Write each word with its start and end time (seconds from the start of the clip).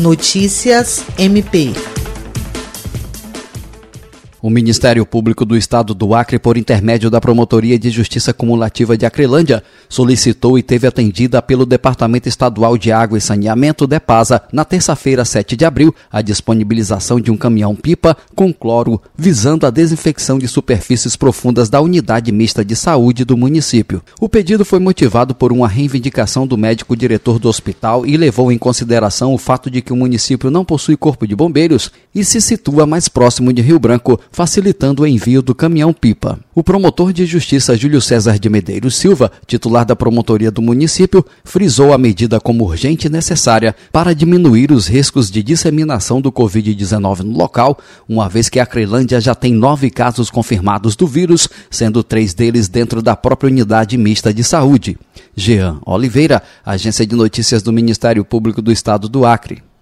Notícias 0.00 1.04
MP. 1.18 1.74
O 4.42 4.48
Ministério 4.48 5.04
Público 5.04 5.44
do 5.44 5.54
Estado 5.54 5.92
do 5.92 6.14
Acre, 6.14 6.38
por 6.38 6.56
intermédio 6.56 7.10
da 7.10 7.20
Promotoria 7.20 7.78
de 7.78 7.90
Justiça 7.90 8.32
Cumulativa 8.32 8.96
de 8.96 9.04
Acrelândia, 9.04 9.62
solicitou 9.86 10.58
e 10.58 10.62
teve 10.62 10.86
atendida 10.86 11.42
pelo 11.42 11.66
Departamento 11.66 12.26
Estadual 12.26 12.78
de 12.78 12.90
Água 12.90 13.18
e 13.18 13.20
Saneamento, 13.20 13.86
DEPASA, 13.86 14.40
na 14.50 14.64
terça-feira, 14.64 15.26
7 15.26 15.54
de 15.56 15.66
abril, 15.66 15.94
a 16.10 16.22
disponibilização 16.22 17.20
de 17.20 17.30
um 17.30 17.36
caminhão-pipa 17.36 18.16
com 18.34 18.50
cloro, 18.50 18.98
visando 19.14 19.66
a 19.66 19.70
desinfecção 19.70 20.38
de 20.38 20.48
superfícies 20.48 21.16
profundas 21.16 21.68
da 21.68 21.82
Unidade 21.82 22.32
Mista 22.32 22.64
de 22.64 22.74
Saúde 22.74 23.26
do 23.26 23.36
município. 23.36 24.02
O 24.18 24.26
pedido 24.26 24.64
foi 24.64 24.78
motivado 24.78 25.34
por 25.34 25.52
uma 25.52 25.68
reivindicação 25.68 26.46
do 26.46 26.56
médico 26.56 26.96
diretor 26.96 27.38
do 27.38 27.46
hospital 27.46 28.06
e 28.06 28.16
levou 28.16 28.50
em 28.50 28.56
consideração 28.56 29.34
o 29.34 29.38
fato 29.38 29.70
de 29.70 29.82
que 29.82 29.92
o 29.92 29.96
município 29.96 30.50
não 30.50 30.64
possui 30.64 30.96
corpo 30.96 31.26
de 31.26 31.36
bombeiros 31.36 31.92
e 32.14 32.24
se 32.24 32.40
situa 32.40 32.86
mais 32.86 33.06
próximo 33.06 33.52
de 33.52 33.60
Rio 33.60 33.78
Branco, 33.78 34.18
facilitando 34.30 35.02
o 35.02 35.06
envio 35.06 35.42
do 35.42 35.54
caminhão-pipa. 35.54 36.38
O 36.54 36.62
promotor 36.62 37.12
de 37.12 37.26
justiça 37.26 37.76
Júlio 37.76 38.00
César 38.00 38.38
de 38.38 38.48
Medeiros 38.48 38.96
Silva, 38.96 39.30
titular 39.46 39.84
da 39.84 39.96
promotoria 39.96 40.50
do 40.50 40.62
município, 40.62 41.24
frisou 41.44 41.92
a 41.92 41.98
medida 41.98 42.40
como 42.40 42.64
urgente 42.64 43.06
e 43.06 43.10
necessária 43.10 43.74
para 43.92 44.14
diminuir 44.14 44.72
os 44.72 44.86
riscos 44.86 45.30
de 45.30 45.42
disseminação 45.42 46.20
do 46.20 46.30
Covid-19 46.30 47.20
no 47.20 47.36
local, 47.36 47.78
uma 48.08 48.28
vez 48.28 48.48
que 48.48 48.60
a 48.60 48.66
Crelândia 48.66 49.20
já 49.20 49.34
tem 49.34 49.52
nove 49.52 49.90
casos 49.90 50.30
confirmados 50.30 50.94
do 50.94 51.06
vírus, 51.06 51.48
sendo 51.70 52.02
três 52.02 52.34
deles 52.34 52.68
dentro 52.68 53.02
da 53.02 53.16
própria 53.16 53.48
unidade 53.48 53.96
mista 53.96 54.32
de 54.32 54.44
saúde. 54.44 54.98
Jean 55.34 55.78
Oliveira, 55.86 56.42
Agência 56.64 57.06
de 57.06 57.14
Notícias 57.14 57.62
do 57.62 57.72
Ministério 57.72 58.24
Público 58.24 58.60
do 58.60 58.70
Estado 58.72 59.08
do 59.08 59.24
Acre. 59.24 59.69